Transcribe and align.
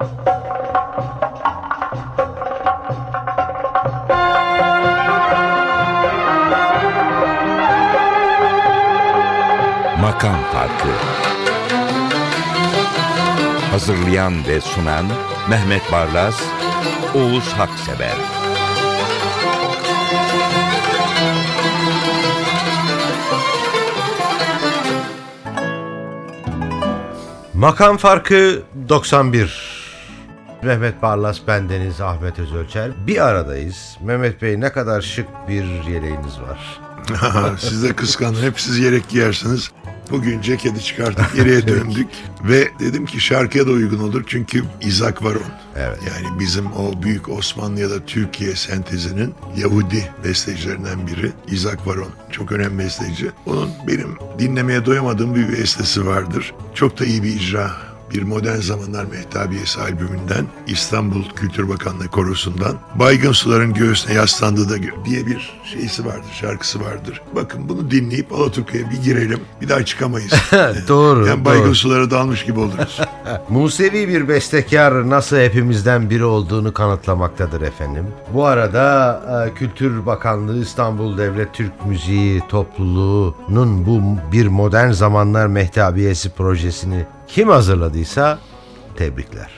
Makam 0.00 0.10
Farkı 10.52 10.88
Hazırlayan 13.70 14.46
ve 14.46 14.60
sunan 14.60 15.06
Mehmet 15.48 15.92
Barlas, 15.92 16.42
Oğuz 17.14 17.52
Haksever 17.52 18.16
Makam 27.54 27.96
farkı 27.96 28.62
91. 28.88 29.67
Mehmet 30.62 31.02
Barlas, 31.02 31.38
bendeniz 31.46 32.00
Ahmet 32.00 32.38
Özölçer. 32.38 32.90
Bir 33.06 33.26
aradayız. 33.26 33.96
Mehmet 34.02 34.42
Bey 34.42 34.60
ne 34.60 34.72
kadar 34.72 35.00
şık 35.00 35.26
bir 35.48 35.64
yeleğiniz 35.64 36.40
var. 36.40 36.80
siz 37.58 37.82
de 37.82 37.96
kıskanın. 37.96 38.42
Hep 38.42 38.60
siz 38.60 38.78
yelek 38.78 39.08
giyersiniz. 39.08 39.70
Bugün 40.10 40.40
ceketi 40.40 40.84
çıkartıp 40.84 41.36
geriye 41.36 41.66
döndük 41.68 42.08
ve 42.44 42.68
dedim 42.80 43.06
ki 43.06 43.20
şarkıya 43.20 43.66
da 43.66 43.70
uygun 43.70 43.98
olur 43.98 44.24
çünkü 44.26 44.62
İzak 44.80 45.24
Varon. 45.24 45.42
Evet. 45.76 45.98
Yani 46.08 46.40
bizim 46.40 46.66
o 46.66 47.02
büyük 47.02 47.28
Osmanlı 47.28 47.80
ya 47.80 47.90
da 47.90 48.06
Türkiye 48.06 48.54
sentezinin 48.54 49.34
Yahudi 49.56 50.10
bestecilerinden 50.24 51.06
biri 51.06 51.32
İzak 51.48 51.86
Varon. 51.86 52.10
Çok 52.30 52.52
önemli 52.52 52.78
besteci. 52.78 53.30
Onun 53.46 53.70
benim 53.88 54.16
dinlemeye 54.38 54.86
doyamadığım 54.86 55.34
bir 55.34 55.52
bestesi 55.52 56.06
vardır. 56.06 56.54
Çok 56.74 57.00
da 57.00 57.04
iyi 57.04 57.22
bir 57.22 57.40
icra 57.40 57.87
bir 58.10 58.22
Modern 58.22 58.60
Zamanlar 58.60 59.04
Mehtabiyesi 59.04 59.80
albümünden 59.80 60.46
İstanbul 60.66 61.24
Kültür 61.36 61.68
Bakanlığı 61.68 62.08
korosundan 62.08 62.76
Baygın 62.94 63.32
Suların 63.32 63.74
Göğsüne 63.74 64.14
Yaslandığı 64.14 64.70
da 64.70 65.04
diye 65.04 65.26
bir 65.26 65.60
şeysi 65.64 66.06
vardır, 66.06 66.30
şarkısı 66.40 66.80
vardır. 66.80 67.22
Bakın 67.34 67.68
bunu 67.68 67.90
dinleyip 67.90 68.32
Alaturka'ya 68.32 68.90
bir 68.90 69.02
girelim. 69.02 69.40
Bir 69.60 69.68
daha 69.68 69.84
çıkamayız. 69.84 70.32
doğru. 70.88 71.26
yani 71.26 71.44
Baygın 71.44 71.64
doğru. 71.64 71.74
Sulara 71.74 72.10
dalmış 72.10 72.44
gibi 72.44 72.60
oluruz. 72.60 73.00
Musevi 73.48 74.08
bir 74.08 74.28
bestekar 74.28 75.10
nasıl 75.10 75.36
hepimizden 75.36 76.10
biri 76.10 76.24
olduğunu 76.24 76.74
kanıtlamaktadır 76.74 77.60
efendim. 77.60 78.06
Bu 78.34 78.46
arada 78.46 79.46
e, 79.46 79.54
Kültür 79.54 80.06
Bakanlığı 80.06 80.62
İstanbul 80.62 81.18
Devlet 81.18 81.54
Türk 81.54 81.86
Müziği 81.86 82.42
Topluluğu'nun 82.48 83.86
bu 83.86 84.02
bir 84.32 84.46
modern 84.46 84.90
zamanlar 84.90 85.46
mehtabiyesi 85.46 86.30
projesini 86.30 87.06
kim 87.28 87.48
hazırladıysa 87.48 88.38
tebrikler. 88.96 89.50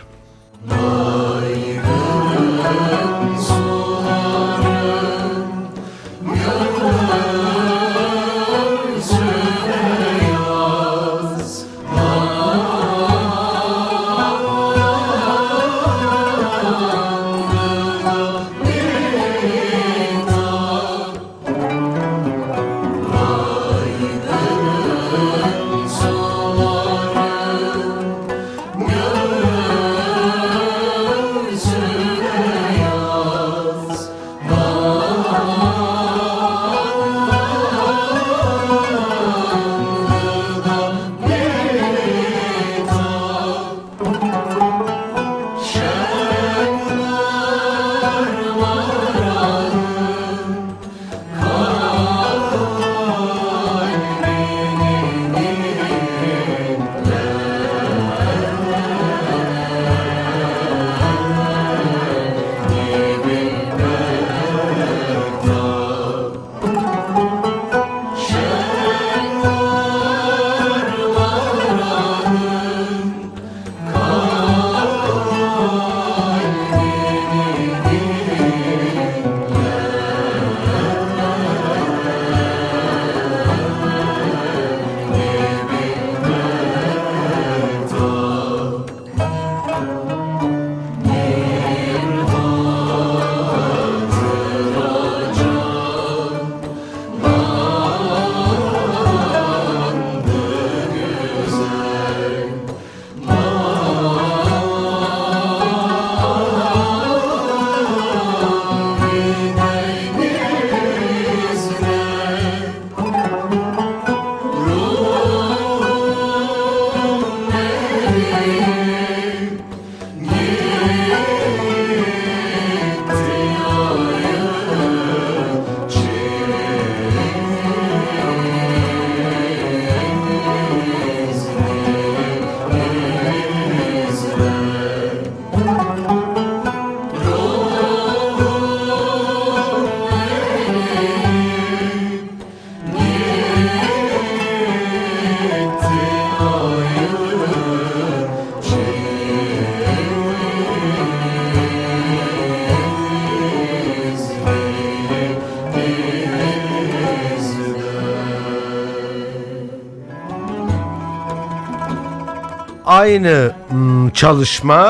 Aynı 163.11 163.55
mm, 163.71 164.11
çalışma 164.11 164.83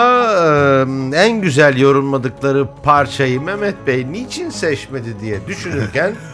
e, 1.12 1.16
en 1.16 1.40
güzel 1.40 1.76
yorumladıkları 1.76 2.68
parçayı 2.82 3.40
Mehmet 3.40 3.86
Bey 3.86 4.12
niçin 4.12 4.50
seçmedi 4.50 5.20
diye 5.20 5.46
düşünürken 5.46 6.14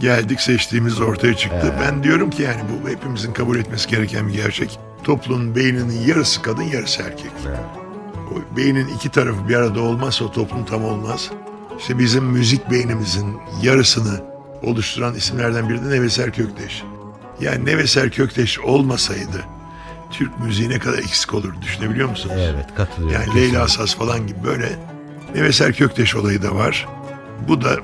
Geldik 0.00 0.40
seçtiğimiz 0.40 1.00
ortaya 1.00 1.36
çıktı. 1.36 1.74
Ben 1.80 2.02
diyorum 2.02 2.30
ki 2.30 2.42
yani 2.42 2.60
bu 2.84 2.88
hepimizin 2.88 3.32
kabul 3.32 3.56
etmesi 3.56 3.90
gereken 3.90 4.28
bir 4.28 4.32
gerçek. 4.32 4.78
Toplumun 5.04 5.56
beyninin 5.56 6.06
yarısı 6.06 6.42
kadın 6.42 6.62
yarısı 6.62 7.02
erkek. 7.02 7.32
O 8.32 8.56
beynin 8.56 8.88
iki 8.88 9.10
tarafı 9.10 9.48
bir 9.48 9.54
arada 9.54 9.80
olmazsa 9.80 10.24
o 10.24 10.32
toplum 10.32 10.64
tam 10.64 10.84
olmaz. 10.84 11.30
İşte 11.78 11.98
bizim 11.98 12.24
müzik 12.24 12.70
beynimizin 12.70 13.36
yarısını 13.62 14.20
oluşturan 14.62 15.14
isimlerden 15.14 15.68
biri 15.68 15.84
de 15.84 15.90
Neveser 15.90 16.32
Kökteş. 16.32 16.82
Yani 17.40 17.64
Neveser 17.64 18.10
Kökteş 18.10 18.60
olmasaydı 18.60 19.44
Türk 20.18 20.40
müziği 20.40 20.68
ne 20.68 20.78
kadar 20.78 20.98
eksik 20.98 21.34
olur 21.34 21.52
düşünebiliyor 21.62 22.08
musunuz? 22.08 22.36
evet 22.38 22.66
katılıyorum. 22.76 23.20
Yani 23.20 23.40
Leyla 23.40 23.68
Saz 23.68 23.94
falan 23.94 24.26
gibi 24.26 24.44
böyle 24.44 24.68
Neveser 25.34 25.72
Kökteş 25.72 26.16
olayı 26.16 26.42
da 26.42 26.54
var. 26.54 26.88
Bu 27.48 27.60
da 27.60 27.76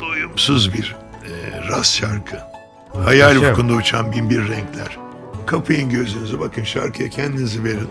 doyumsuz 0.00 0.74
bir 0.74 0.96
e, 1.24 1.60
rast 1.68 1.94
şarkı. 1.94 2.36
Hayal 3.04 3.28
Muhteşem. 3.34 3.50
ufkunda 3.52 3.72
uçan 3.72 4.12
bin 4.12 4.30
bir 4.30 4.38
renkler. 4.48 4.98
Kapayın 5.46 5.90
gözünüzü 5.90 6.40
bakın 6.40 6.64
şarkıya 6.64 7.08
kendinizi 7.08 7.64
verin. 7.64 7.88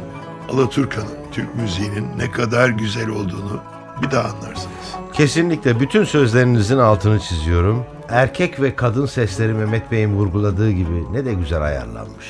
Alaturka'nın, 0.53 1.07
Türk 1.31 1.55
müziğinin 1.55 2.07
ne 2.17 2.31
kadar 2.31 2.69
güzel 2.69 3.09
olduğunu 3.09 3.61
bir 4.01 4.11
daha 4.11 4.23
anlarsınız. 4.23 4.95
Kesinlikle 5.13 5.79
bütün 5.79 6.03
sözlerinizin 6.03 6.77
altını 6.77 7.19
çiziyorum. 7.19 7.85
Erkek 8.09 8.61
ve 8.61 8.75
kadın 8.75 9.05
sesleri 9.05 9.53
Mehmet 9.53 9.91
Bey'in 9.91 10.15
vurguladığı 10.15 10.71
gibi 10.71 11.13
ne 11.13 11.25
de 11.25 11.33
güzel 11.33 11.61
ayarlanmış. 11.61 12.25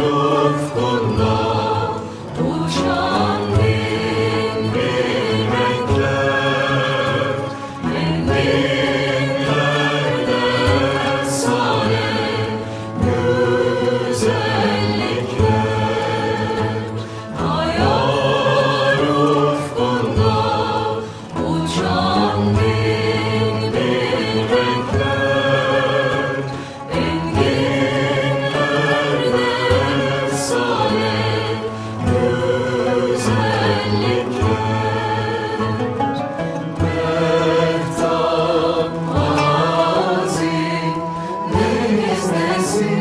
Uçan 0.00 0.61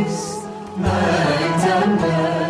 Christ, 0.03 0.47
my 0.77 1.57
tender. 1.61 2.40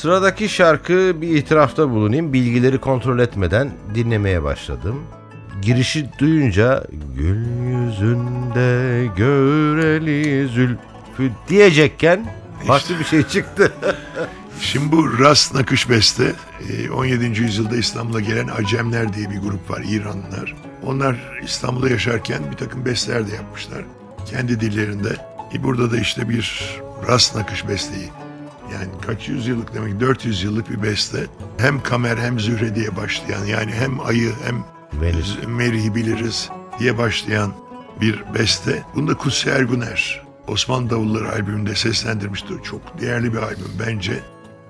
Sıradaki 0.00 0.48
şarkı 0.48 1.22
bir 1.22 1.28
itirafta 1.36 1.90
bulunayım. 1.90 2.32
Bilgileri 2.32 2.78
kontrol 2.78 3.18
etmeden 3.18 3.70
dinlemeye 3.94 4.42
başladım. 4.42 5.02
Girişi 5.62 6.08
duyunca 6.18 6.84
gül 7.16 7.46
yüzünde 7.66 9.06
göreli 9.16 10.48
zülfü 10.48 11.30
diyecekken 11.48 12.26
farklı 12.66 12.98
bir 12.98 13.04
şey 13.04 13.22
çıktı. 13.22 13.72
Şimdi 14.60 14.92
bu 14.92 15.18
Rast 15.18 15.54
Nakış 15.54 15.90
Beste 15.90 16.32
e, 16.70 16.90
17. 16.90 17.24
yüzyılda 17.40 17.76
İstanbul'a 17.76 18.20
gelen 18.20 18.48
Acemler 18.48 19.12
diye 19.14 19.30
bir 19.30 19.38
grup 19.38 19.70
var 19.70 19.82
İranlılar. 19.88 20.54
Onlar 20.84 21.40
İstanbul'da 21.44 21.88
yaşarken 21.90 22.42
bir 22.52 22.56
takım 22.56 22.84
besteler 22.84 23.28
de 23.30 23.34
yapmışlar. 23.34 23.84
Kendi 24.26 24.60
dillerinde. 24.60 25.16
E, 25.54 25.62
burada 25.62 25.90
da 25.90 25.98
işte 25.98 26.28
bir 26.28 26.76
Rast 27.08 27.36
Nakış 27.36 27.68
Besteyi 27.68 28.08
yani 28.72 28.86
kaç 29.06 29.28
yüzyıllık 29.28 29.74
demek 29.74 30.00
400 30.00 30.42
yıllık 30.42 30.70
bir 30.70 30.82
beste. 30.82 31.26
Hem 31.58 31.82
Kamer 31.82 32.18
hem 32.18 32.40
Zühre 32.40 32.74
diye 32.74 32.96
başlayan 32.96 33.44
yani 33.44 33.72
hem 33.72 34.00
ayı 34.00 34.32
hem. 34.46 34.64
Z- 35.22 35.46
Merih'i 35.46 35.94
biliriz 35.94 36.48
diye 36.78 36.98
başlayan 36.98 37.52
bir 38.00 38.24
beste. 38.38 38.82
Bunu 38.94 39.08
da 39.08 39.14
Kutsi 39.14 39.50
Erguner 39.50 40.22
Osmanlı 40.48 40.90
Davulları 40.90 41.32
albümünde 41.32 41.74
seslendirmişti. 41.74 42.48
Çok 42.64 43.00
değerli 43.00 43.32
bir 43.32 43.38
albüm 43.38 43.72
bence. 43.86 44.20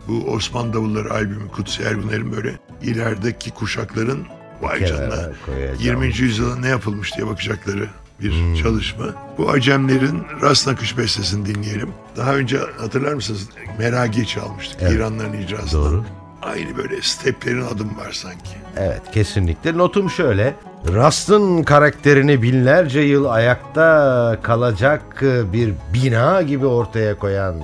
Bu 0.09 0.31
Osmanlı 0.33 0.73
Davulları 0.73 1.13
albümü 1.15 1.49
Kutsi 1.49 1.83
Erguner'in 1.83 2.33
böyle 2.37 2.53
ilerideki 2.83 3.51
kuşakların 3.51 4.27
vay 4.63 4.87
canına 4.87 5.29
koyacağım. 5.47 5.79
20. 5.81 6.07
yüzyılda 6.07 6.57
ne 6.57 6.69
yapılmış 6.69 7.17
diye 7.17 7.27
bakacakları 7.27 7.89
bir 8.21 8.63
çalışma. 8.63 9.05
Bu 9.39 9.51
Acemlerin 9.51 10.23
Rast 10.43 10.67
Nakış 10.67 10.99
bestesini 10.99 11.47
dinleyelim. 11.47 11.89
Daha 12.17 12.35
önce 12.35 12.59
hatırlar 12.79 13.13
mısınız? 13.15 13.49
Meragi 13.79 14.27
çalmıştık 14.27 14.79
Evet. 14.83 14.93
İranların 14.93 15.33
icrasında. 15.33 15.85
Doğru. 15.91 16.05
Aynı 16.43 16.77
böyle 16.77 17.03
steplerin 17.03 17.63
adım 17.63 17.99
var 17.99 18.13
sanki. 18.13 18.51
Evet 18.77 19.03
kesinlikle. 19.13 19.79
Notum 19.79 20.11
şöyle. 20.11 20.55
Rast'ın 20.95 21.63
karakterini 21.63 22.43
binlerce 22.43 23.01
yıl 23.01 23.25
ayakta 23.25 24.39
kalacak 24.43 25.23
bir 25.53 25.73
bina 25.95 26.43
gibi 26.43 26.67
ortaya 26.67 27.19
koyan 27.19 27.55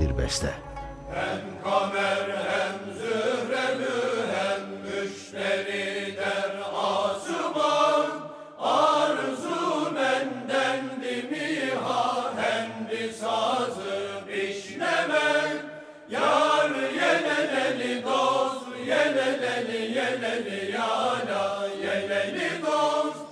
bir 0.00 0.18
beste. 0.18 0.46
Yeleni 1.14 1.45
yana 19.42 19.80
yeleni 19.96 20.72
yana 20.72 21.42
yeleni 21.82 22.48
dost 22.62 23.26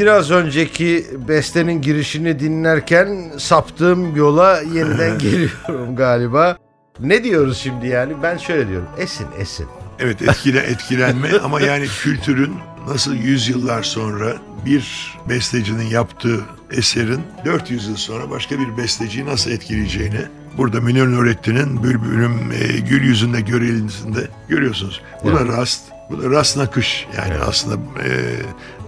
biraz 0.00 0.30
önceki 0.30 1.06
bestenin 1.28 1.82
girişini 1.82 2.40
dinlerken 2.40 3.32
saptığım 3.38 4.16
yola 4.16 4.60
yeniden 4.60 5.18
geliyorum 5.18 5.96
galiba. 5.96 6.56
Ne 7.00 7.24
diyoruz 7.24 7.58
şimdi 7.58 7.86
yani? 7.86 8.12
Ben 8.22 8.36
şöyle 8.36 8.68
diyorum. 8.68 8.88
Esin 8.98 9.26
esin. 9.38 9.66
Evet 9.98 10.22
etkile, 10.22 10.58
etkilenme 10.58 11.28
ama 11.44 11.60
yani 11.60 11.86
kültürün 12.02 12.54
nasıl 12.88 13.14
yüzyıllar 13.14 13.82
sonra 13.82 14.36
bir 14.66 15.14
bestecinin 15.28 15.86
yaptığı 15.86 16.40
eserin 16.70 17.20
400 17.44 17.88
yıl 17.88 17.96
sonra 17.96 18.30
başka 18.30 18.58
bir 18.58 18.76
besteciyi 18.76 19.26
nasıl 19.26 19.50
etkileyeceğini 19.50 20.20
burada 20.58 20.80
Münir 20.80 21.06
Nurettin'in 21.06 21.82
Bülbül'üm 21.82 22.52
e, 22.52 22.78
Gül 22.78 23.02
Yüzünde 23.02 23.40
Görelisinde 23.40 24.28
görüyorsunuz. 24.48 25.00
Bu 25.24 25.32
da 25.32 25.46
rast, 25.46 25.82
bu 26.10 26.22
da 26.22 26.30
rast 26.30 26.56
nakış 26.56 27.06
yani 27.16 27.34
aslında 27.34 27.74
e, 27.74 28.08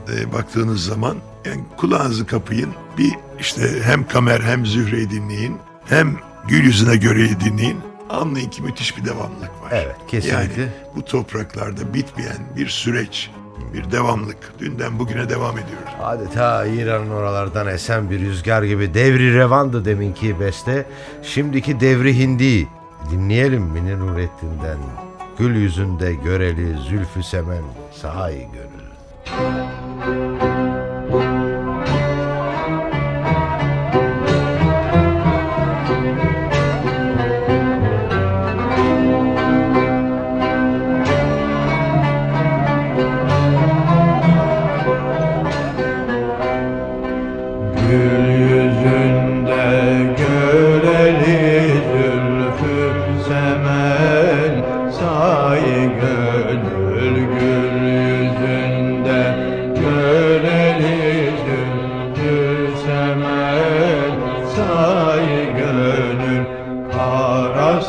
e, 0.08 0.32
baktığınız 0.32 0.84
zaman 0.84 1.16
yani 1.44 1.64
kulağınızı 1.76 2.26
kapayın 2.26 2.70
bir 2.98 3.12
işte 3.40 3.82
hem 3.82 4.08
Kamer 4.08 4.40
hem 4.40 4.66
Zühre'yi 4.66 5.10
dinleyin 5.10 5.56
hem 5.84 6.16
Gül 6.48 6.64
Yüzüne 6.64 6.96
Göre'yi 6.96 7.40
dinleyin 7.40 7.80
anlayın 8.10 8.50
ki 8.50 8.62
müthiş 8.62 8.96
bir 8.96 9.04
devamlık 9.04 9.62
var. 9.62 9.70
Evet, 9.70 9.96
kesinlikle. 10.08 10.62
Yani 10.62 10.72
bu 10.96 11.04
topraklarda 11.04 11.94
bitmeyen 11.94 12.36
bir 12.56 12.68
süreç, 12.68 13.30
bir 13.74 13.92
devamlık. 13.92 14.52
Dünden 14.58 14.98
bugüne 14.98 15.28
devam 15.28 15.58
ediyoruz. 15.58 15.92
Adeta 16.02 16.66
İran'ın 16.66 17.10
oralardan 17.10 17.66
esen 17.66 18.10
bir 18.10 18.20
rüzgar 18.20 18.62
gibi 18.62 18.94
devri 18.94 19.34
revandı 19.34 19.84
deminki 19.84 20.40
beste. 20.40 20.86
Şimdiki 21.22 21.80
devri 21.80 22.18
hindi. 22.18 22.68
Dinleyelim 23.10 23.62
Münir 23.62 23.98
Nurettin'den. 23.98 24.78
Gül 25.38 25.56
yüzünde 25.56 26.14
göreli 26.14 26.78
zülfü 26.78 27.22
semen 27.22 27.62
sahi 28.02 28.48
gönül. 28.52 28.82
Gül 29.26 29.81
sahi 64.54 65.52
gönül 65.56 66.44
Kara 66.92 67.80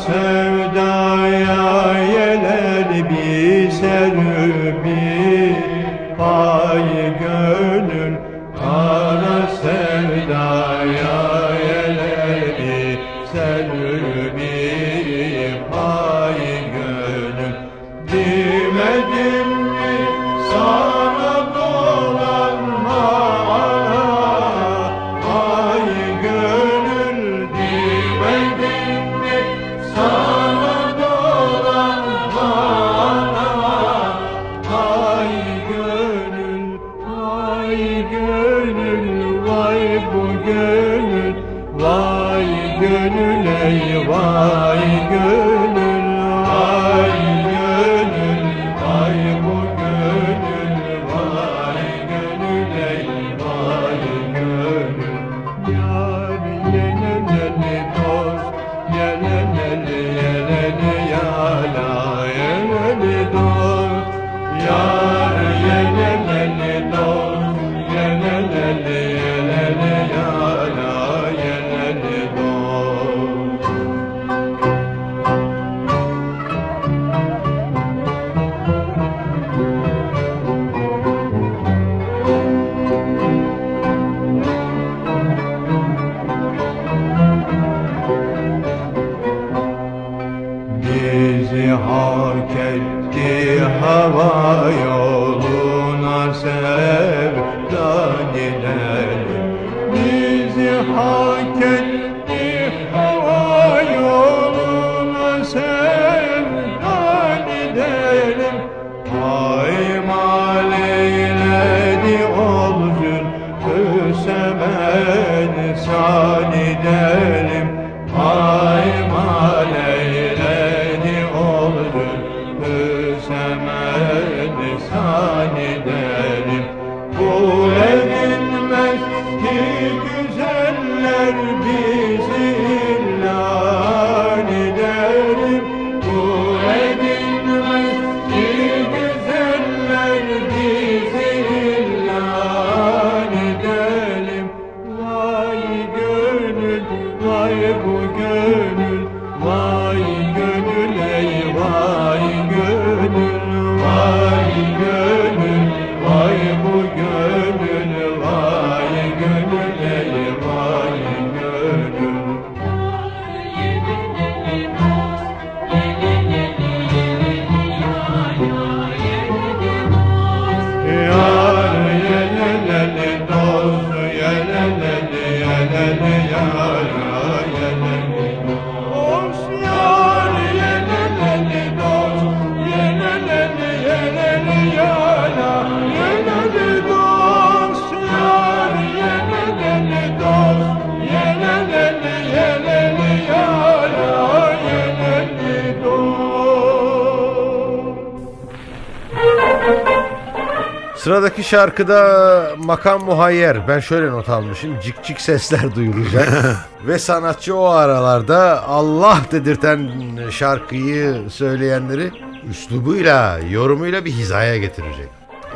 Sıradaki 201.04 201.44
şarkıda 201.44 202.50
makam 202.58 203.04
muhayyer. 203.04 203.68
Ben 203.68 203.80
şöyle 203.80 204.10
not 204.10 204.28
almışım. 204.28 204.80
Cik 204.80 205.04
cik 205.04 205.20
sesler 205.20 205.74
duyulacak. 205.74 206.28
Ve 206.86 206.98
sanatçı 206.98 207.56
o 207.56 207.64
aralarda 207.64 208.62
Allah 208.62 209.20
dedirten 209.32 209.90
şarkıyı 210.30 211.30
söyleyenleri 211.30 212.10
üslubuyla, 212.50 213.40
yorumuyla 213.50 214.04
bir 214.04 214.10
hizaya 214.10 214.58
getirecek. 214.58 215.08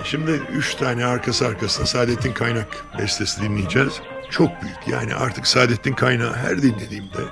Şimdi 0.04 0.30
üç 0.30 0.74
tane 0.74 1.04
arkası 1.04 1.46
arkasına 1.46 1.87
Saadettin 1.87 2.32
Kaynak 2.32 2.84
bestesi 2.98 3.42
dinleyeceğiz. 3.42 3.92
Çok 4.30 4.62
büyük 4.62 4.88
yani 4.88 5.14
artık 5.14 5.46
Saadettin 5.46 5.94
Kaynağı 5.94 6.34
her 6.34 6.62
dinlediğimde 6.62 7.22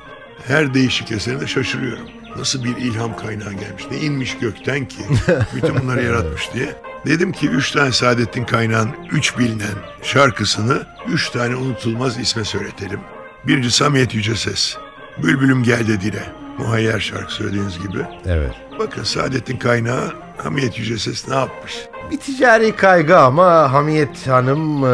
her 0.46 0.74
değişik 0.74 1.12
eserinde 1.12 1.46
şaşırıyorum. 1.46 2.06
Nasıl 2.36 2.64
bir 2.64 2.76
ilham 2.76 3.16
kaynağı 3.16 3.52
gelmiş, 3.52 3.86
ne 3.90 3.96
inmiş 3.96 4.38
gökten 4.38 4.88
ki 4.88 5.00
bütün 5.54 5.80
bunları 5.80 6.04
yaratmış 6.04 6.54
diye. 6.54 6.85
Dedim 7.06 7.32
ki 7.32 7.48
üç 7.48 7.70
tane 7.70 7.92
Saadettin 7.92 8.44
Kaynağ'ın 8.44 8.90
üç 9.12 9.38
bilinen 9.38 9.74
şarkısını 10.02 10.86
üç 11.08 11.30
tane 11.30 11.56
unutulmaz 11.56 12.18
isme 12.18 12.44
söyletelim. 12.44 13.00
Birinci 13.46 13.70
Samiyet 13.70 14.14
Yüce 14.14 14.34
Ses. 14.34 14.76
Bülbülüm 15.18 15.62
gel 15.62 15.88
de 15.88 16.00
dile. 16.00 16.22
Muhayyer 16.58 17.00
şarkı 17.00 17.32
söylediğiniz 17.32 17.78
gibi. 17.82 17.98
Evet. 18.26 18.52
Bakın 18.78 19.02
Saadettin 19.02 19.56
Kaynağı 19.56 20.12
Hamiyet 20.36 20.78
Yüce 20.78 20.98
Ses 20.98 21.28
ne 21.28 21.34
yapmış? 21.34 21.74
Bir 22.10 22.16
ticari 22.16 22.76
kaygı 22.76 23.18
ama 23.18 23.72
Hamiyet 23.72 24.26
Hanım 24.26 24.84
e, 24.84 24.88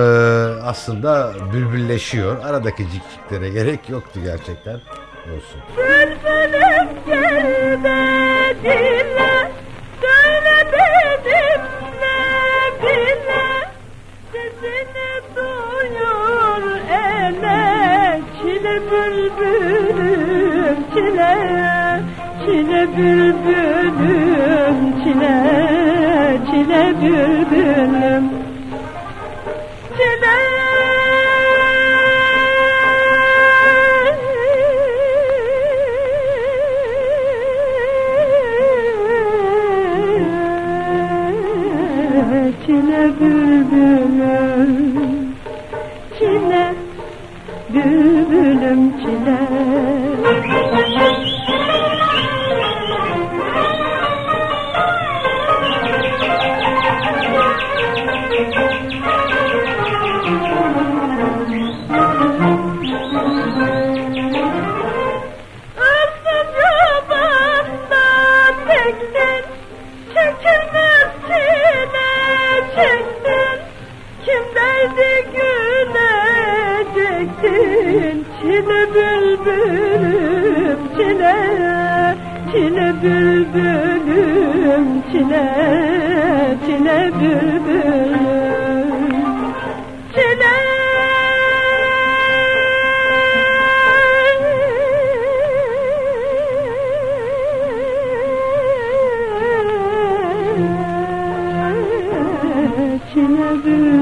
aslında 0.62 1.34
bülbülleşiyor. 1.52 2.44
Aradaki 2.44 2.86
cikciklere 2.92 3.48
gerek 3.48 3.88
yoktu 3.88 4.20
gerçekten. 4.24 4.80
Olsun. 5.34 5.60
Bülbülüm 5.76 6.88
gel 7.06 7.82
de 7.84 8.56
dile, 8.62 9.21
çile 22.44 22.96
bülbülüm 22.96 24.78
çile, 25.04 25.34
çile 26.50 26.94
bülbülüm. 27.02 28.24
Çile. 29.96 30.42
Çile 42.66 43.10
bülbülüm 43.20 44.64
Çile 46.18 46.74
bülbülüm 47.74 48.92
çile 48.98 49.51
Çile 103.62 103.76
bülbülüm 103.76 104.01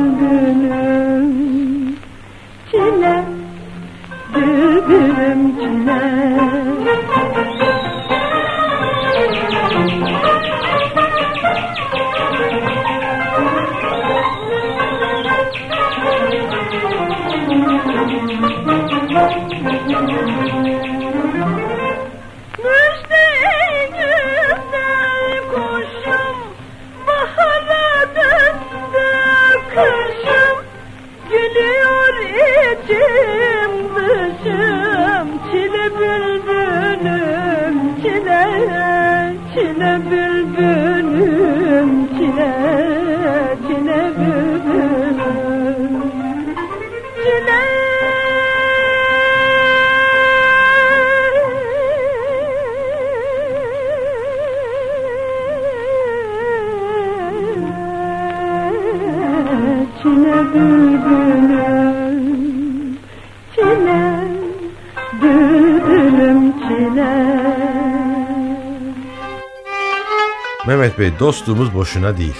Bey 71.00 71.12
dostluğumuz 71.18 71.74
boşuna 71.74 72.18
değil. 72.18 72.36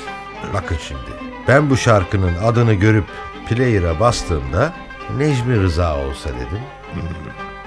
Bakın 0.55 0.77
şimdi. 0.89 1.01
Ben 1.49 1.71
bu 1.71 1.77
şarkının 1.77 2.35
adını 2.45 2.75
görüp 2.75 3.05
player'a 3.49 4.01
bastığımda 4.01 4.75
Necmi 5.17 5.63
Rıza 5.63 5.97
olsa 5.97 6.29
dedim. 6.31 6.63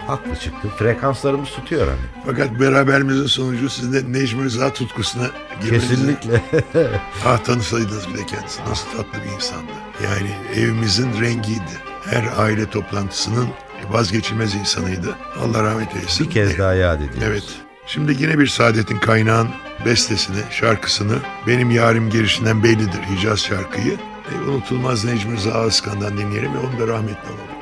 Haklı 0.08 0.36
çıktı. 0.36 0.68
Frekanslarımız 0.78 1.50
tutuyor 1.50 1.88
hani. 1.88 2.24
Fakat 2.26 2.60
beraberimizin 2.60 3.26
sonucu 3.26 3.70
sizin 3.70 3.94
de 3.94 4.20
Necmi 4.20 4.44
Rıza 4.44 4.74
tutkusuna 4.74 5.24
girmenize- 5.62 5.70
Kesinlikle. 5.80 6.42
Ah 7.26 7.38
tanısaydınız 7.38 8.08
bir 8.14 8.18
de 8.18 8.26
kendisi. 8.26 8.62
Nasıl 8.70 8.86
tatlı 8.90 9.20
bir 9.26 9.36
insandı. 9.36 9.72
Yani 10.04 10.32
evimizin 10.56 11.22
rengiydi. 11.22 11.78
Her 12.06 12.24
aile 12.38 12.70
toplantısının 12.70 13.48
vazgeçilmez 13.90 14.56
insanıydı. 14.56 15.16
Allah 15.42 15.64
rahmet 15.64 15.96
eylesin. 15.96 16.26
bir 16.28 16.32
kez 16.32 16.58
daha 16.58 16.74
yad 16.74 16.98
ediyoruz. 17.02 17.24
Evet. 17.28 17.44
Şimdi 17.88 18.16
yine 18.20 18.40
bir 18.40 18.48
Saadet'in 18.48 19.00
kaynağın 19.00 19.50
bestesini, 19.86 20.42
şarkısını 20.50 21.16
benim 21.48 21.72
yarim 21.72 22.10
girişinden 22.10 22.64
bellidir 22.64 23.02
Hicaz 23.16 23.40
şarkıyı. 23.40 23.98
E, 24.32 24.36
unutulmaz 24.50 25.06
Necmi 25.06 25.36
Rıza 25.36 25.52
Ağızkan'dan 25.52 26.18
dinleyelim 26.18 26.54
ve 26.54 26.58
onu 26.58 26.80
da 26.80 26.88
rahmetli 26.94 27.30
olalım. 27.30 27.54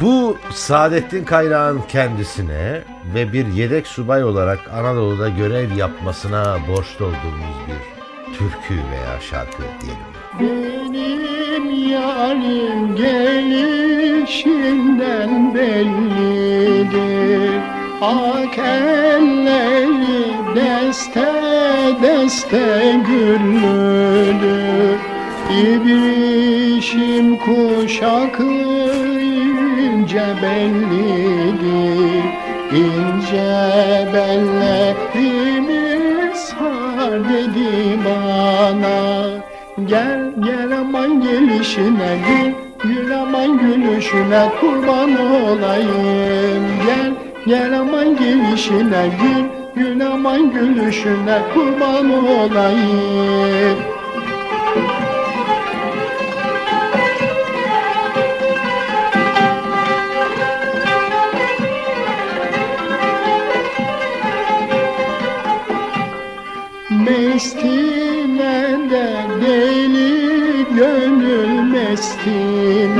Bu 0.00 0.38
Saadettin 0.50 1.24
Kaynağ'ın 1.24 1.82
kendisine 1.88 2.82
ve 3.14 3.32
bir 3.32 3.46
yedek 3.46 3.86
subay 3.86 4.24
olarak 4.24 4.58
Anadolu'da 4.72 5.28
görev 5.28 5.76
yapmasına 5.76 6.58
borçlu 6.68 7.04
olduğumuz 7.04 7.56
bir 7.66 7.74
türkü 8.38 8.74
veya 8.74 9.20
şarkı 9.30 9.62
diyelim. 9.80 10.02
Benim 10.40 11.88
yarim 11.90 12.96
gelişinden 12.96 15.54
bellidir 15.54 16.42
Ak 18.02 18.58
elleri 18.58 20.34
deste 20.54 21.32
deste 22.02 23.00
güllüdür 23.06 24.98
İbrişim 25.62 27.36
kuşaklı 27.36 28.94
ince 29.80 30.26
bellidir. 30.42 32.24
İnce 32.72 33.52
bellerimi 34.14 35.82
sar 36.36 37.12
dedi 37.28 37.98
bana 38.04 38.98
Gel 39.86 40.32
gel 40.44 40.78
aman 40.80 41.20
gelişine 41.20 42.18
gül 42.28 42.52
Gül 42.82 43.18
aman 43.18 43.58
gülüşüne 43.58 44.48
kurban 44.60 45.10
olayım. 45.16 46.64
Gel 46.86 47.21
gel 47.46 47.80
aman 47.80 48.16
gelişine 48.16 49.10
gül 49.20 49.62
Gül 49.74 50.06
aman 50.06 50.52
gülüşüne 50.52 51.38
kurban 51.54 52.10
olayım. 52.10 53.78
Mestine 66.90 68.78
de 68.90 69.06
deli 69.40 70.66
gönül 70.76 71.60
mestine 71.60 72.91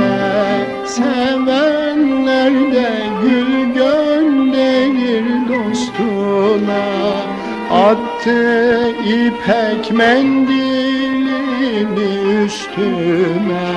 Attı 8.23 8.91
ipek 9.05 9.91
mendilini 9.91 11.33
üstüme 12.45 13.69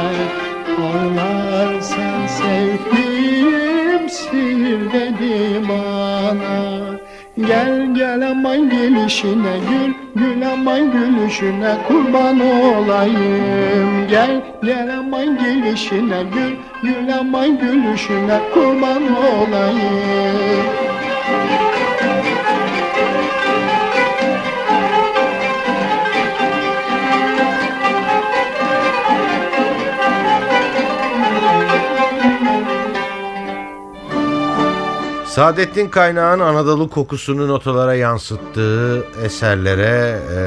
Ağlarsan 0.79 2.27
sevdiğim 2.27 4.09
sil 4.17 4.93
dedi 4.93 5.63
bana 5.69 6.65
Gel 7.47 7.95
gel 7.95 8.31
aman 8.31 8.71
gelişine 8.71 9.57
gül 9.69 9.93
Gül 10.15 10.53
aman 10.53 10.93
gülüşüne 10.93 11.77
kurban 11.89 12.41
olayım. 12.41 14.09
Gel 14.11 14.43
gel 14.65 14.99
aman 14.99 15.39
gelişine 15.39 16.23
gül 16.35 16.57
Gül 16.83 17.19
aman 17.19 17.59
gülüşüne 17.59 18.41
kurban 18.55 19.03
olayım 19.17 20.86
Saadettin 35.37 35.89
Kaynağ'ın 35.89 36.41
Anadolu 36.41 36.91
kokusunu 36.91 37.49
notalara 37.49 37.95
yansıttığı 37.95 39.05
eserlere 39.25 40.21
e, 40.31 40.41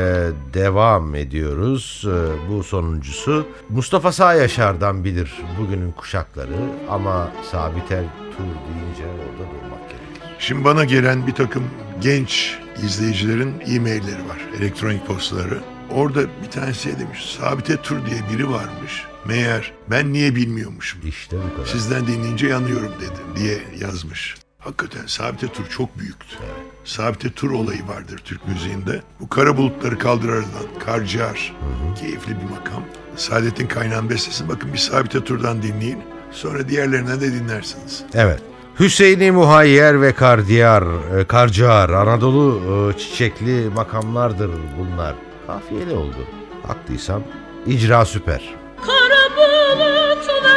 devam 0.54 1.15
ediyoruz. 1.15 2.06
E, 2.08 2.49
bu 2.49 2.63
sonuncusu 2.63 3.45
Mustafa 3.69 4.12
Sağ 4.12 4.34
Yaşar'dan 4.34 5.04
bilir 5.04 5.34
bugünün 5.60 5.91
kuşakları 5.91 6.56
ama 6.89 7.32
Sabiter 7.52 8.04
Tur 8.32 8.43
deyince 8.43 9.04
orada 9.04 9.52
durmak 9.52 9.89
gerekir. 9.89 10.36
Şimdi 10.39 10.63
bana 10.63 10.86
gelen 10.86 11.28
bir 11.28 11.34
takım 11.34 11.63
genç 12.02 12.58
izleyicilerin 12.84 13.54
e-mailleri 13.67 14.30
var, 14.30 14.39
elektronik 14.60 15.08
postaları. 15.08 15.60
Orada 15.91 16.21
bir 16.43 16.52
tanesi 16.52 16.99
demiş, 16.99 17.38
Sabite 17.39 17.78
Tur 17.78 17.97
diye 18.06 18.19
biri 18.34 18.49
varmış. 18.52 19.06
Meğer 19.25 19.71
ben 19.89 20.13
niye 20.13 20.36
bilmiyormuşum. 20.36 21.02
İşte 21.08 21.38
bu 21.38 21.56
kadar. 21.56 21.67
Sizden 21.67 22.08
dinleyince 22.08 22.47
yanıyorum 22.47 22.91
dedi 23.02 23.39
diye 23.39 23.58
yazmış. 23.80 24.36
Hakikaten 24.60 25.06
Sabite 25.08 25.48
Tur 25.48 25.67
çok 25.69 26.00
büyüktü. 26.00 26.36
Sabite 26.84 27.32
Tur 27.32 27.52
olayı 27.52 27.88
vardır 27.88 28.22
Türk 28.26 28.48
müziğinde. 28.48 29.02
Bu 29.19 29.30
kara 29.30 29.58
bulutları 29.58 29.98
kaldırırdan 29.98 30.80
Karciğer. 30.86 31.54
Keyifli 32.00 32.32
bir 32.32 32.50
makam. 32.50 32.84
Saadettin 33.15 33.67
Kaynağ'ın 33.67 34.10
bestesi. 34.10 34.50
Bakın 34.50 34.74
bir 34.74 34.78
Sabite 34.78 35.24
Tur'dan 35.24 35.62
dinleyin. 35.62 36.00
Sonra 36.32 36.69
diğerlerinden 36.69 37.22
de 37.22 37.34
dinlersiniz. 37.34 38.04
Evet. 38.13 38.39
Hüseyin'i 38.80 39.32
Muhayyer 39.32 40.02
ve 40.02 40.13
Kardiyar, 40.13 40.84
e, 41.19 41.26
Karciğer, 41.28 41.89
Anadolu 41.89 42.62
e, 42.95 42.98
çiçekli 42.98 43.69
makamlardır 43.76 44.52
bunlar. 44.80 45.15
Kafiyeli 45.48 45.91
oldu. 45.93 46.28
Haklıysam 46.67 47.24
icra 47.67 48.06
süper. 48.06 48.56
Kara 48.86 49.38
bulutları 49.38 50.48